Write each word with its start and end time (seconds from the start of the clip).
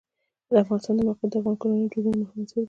د 0.49 0.53
افغانستان 0.63 0.93
د 0.97 0.99
موقعیت 1.07 1.31
د 1.31 1.35
افغان 1.39 1.55
کورنیو 1.61 1.89
د 1.91 1.93
دودونو 1.93 2.19
مهم 2.21 2.37
عنصر 2.41 2.55
دی. 2.57 2.59